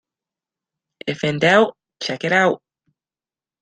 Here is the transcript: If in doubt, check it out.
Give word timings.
If 1.05 1.23
in 1.23 1.37
doubt, 1.37 1.77
check 2.01 2.23
it 2.23 2.31
out. 2.31 2.63